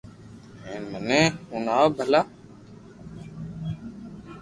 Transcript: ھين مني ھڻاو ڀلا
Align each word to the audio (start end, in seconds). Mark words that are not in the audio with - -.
ھين 0.65 0.81
مني 0.91 1.21
ھڻاو 1.51 1.85
ڀلا 1.97 2.21